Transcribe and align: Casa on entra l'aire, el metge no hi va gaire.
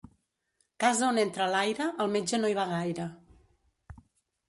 Casa 0.83 1.09
on 1.09 1.19
entra 1.25 1.47
l'aire, 1.55 1.91
el 2.07 2.11
metge 2.17 2.43
no 2.43 2.53
hi 2.53 2.59
va 2.63 2.69
gaire. 2.75 3.11